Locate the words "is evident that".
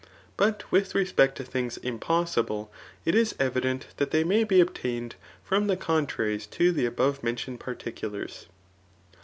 3.13-4.09